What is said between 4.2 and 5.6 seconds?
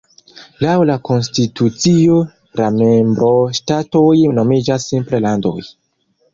nomiĝas simple "landoj".